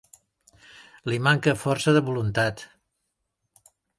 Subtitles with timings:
[1.11, 2.65] Li manca força de voluntat.